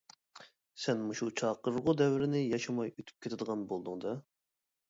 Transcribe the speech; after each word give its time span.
سەن 0.85 1.03
مۇشۇ 1.09 1.27
چاقىرغۇ 1.41 1.95
دەۋرىنى 2.03 2.43
ياشىماي 2.47 2.93
ئۆتۈپ 2.95 3.27
كېتىدىغان 3.27 3.69
بولدۇڭ 3.75 4.05
دە. 4.09 4.19